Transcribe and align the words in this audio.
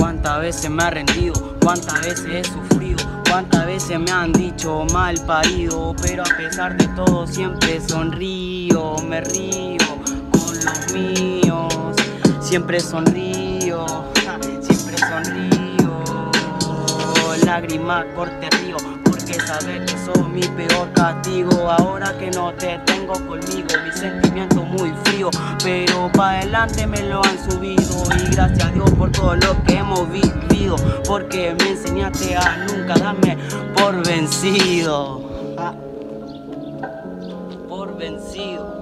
Cuántas 0.00 0.40
veces 0.40 0.70
me 0.70 0.82
ha 0.82 0.88
rendido, 0.88 1.34
cuántas 1.60 2.00
veces 2.00 2.26
he 2.26 2.42
sufrido, 2.42 2.96
cuántas 3.28 3.66
veces 3.66 4.00
me 4.00 4.10
han 4.10 4.32
dicho 4.32 4.86
mal 4.94 5.14
parido, 5.26 5.94
pero 6.00 6.22
a 6.22 6.36
pesar 6.38 6.74
de 6.78 6.88
todo 6.88 7.26
siempre 7.26 7.78
sonrío, 7.86 8.96
me 9.06 9.20
río 9.20 9.78
con 10.32 10.64
los 10.64 10.92
míos, 10.94 11.94
siempre 12.40 12.80
sonrío, 12.80 13.84
siempre 14.62 14.96
sonrío, 14.96 16.02
lágrimas 17.44 18.06
corte 18.16 18.48
río, 18.62 18.78
porque 19.04 19.34
sabes 19.34 19.92
que 19.92 19.98
soy 19.98 20.24
mi 20.32 20.40
peor 20.40 20.90
castigo, 20.94 21.70
ahora 21.70 22.16
que 22.18 22.30
no 22.30 22.54
te 22.54 22.78
tengo 22.86 23.12
conmigo, 23.12 23.68
mi 23.84 23.92
sentimiento 23.92 24.62
muy 24.62 24.94
pero 25.62 26.10
para 26.12 26.38
adelante 26.38 26.86
me 26.86 27.02
lo 27.02 27.22
han 27.22 27.50
subido 27.50 28.04
y 28.16 28.34
gracias 28.34 28.68
a 28.68 28.70
Dios 28.70 28.90
por 28.92 29.12
todo 29.12 29.36
lo 29.36 29.62
que 29.64 29.74
hemos 29.74 30.10
vivido, 30.10 30.76
porque 31.06 31.54
me 31.58 31.70
enseñaste 31.70 32.36
a 32.36 32.56
nunca 32.66 32.94
darme 32.94 33.36
por 33.74 34.06
vencido. 34.06 35.20
Ah. 35.58 35.74
Por 37.68 37.96
vencido. 37.98 38.80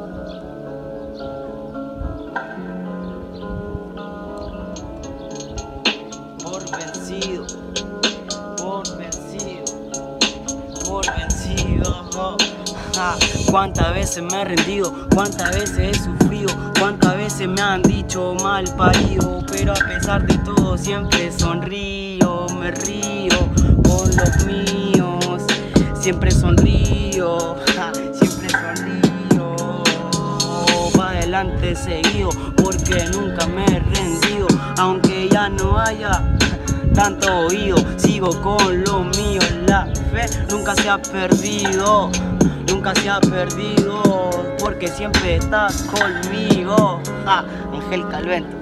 Por 6.42 6.70
vencido. 6.70 7.46
Por 8.56 8.96
vencido. 8.96 9.64
Por 10.86 11.06
vencido. 11.16 12.67
Cuántas 13.48 13.94
veces 13.94 14.24
me 14.24 14.42
he 14.42 14.44
rendido, 14.44 14.92
cuántas 15.14 15.54
veces 15.54 15.78
he 15.78 15.94
sufrido, 15.94 16.48
cuántas 16.80 17.16
veces 17.16 17.46
me 17.46 17.60
han 17.60 17.80
dicho 17.82 18.34
mal 18.42 18.64
parido, 18.76 19.44
pero 19.52 19.70
a 19.72 19.76
pesar 19.76 20.26
de 20.26 20.36
todo 20.38 20.76
siempre 20.76 21.30
sonrío, 21.30 22.46
me 22.58 22.72
río 22.72 23.38
con 23.84 24.10
los 24.16 24.44
míos, 24.46 25.44
siempre 25.94 26.32
sonrío, 26.32 27.56
siempre 28.12 28.48
sonrío, 28.50 29.82
pa' 30.96 31.10
adelante 31.10 31.76
seguido, 31.76 32.30
porque 32.56 33.04
nunca 33.12 33.46
me 33.46 33.64
he 33.64 33.78
rendido, 33.78 34.48
aunque 34.76 35.28
ya 35.28 35.48
no 35.48 35.78
haya 35.78 36.36
tanto 36.94 37.46
oído, 37.46 37.76
sigo 37.96 38.30
con 38.42 38.82
lo 38.82 39.04
mío, 39.04 39.40
nunca 40.50 40.74
se 40.74 40.88
ha 40.88 40.98
perdido, 40.98 42.10
nunca 42.68 42.94
se 42.94 43.08
ha 43.08 43.20
perdido, 43.20 44.30
porque 44.58 44.88
siempre 44.88 45.36
estás 45.36 45.82
conmigo. 45.82 47.00
Ja, 47.24 47.44
Ángel 47.72 48.06
Calvento. 48.08 48.57